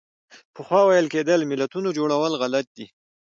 پخوا 0.55 0.81
ویل 0.85 1.07
کېدل 1.13 1.39
ملتونو 1.51 1.89
جوړول 1.97 2.33
غلط 2.41 2.67
دي. 2.77 2.85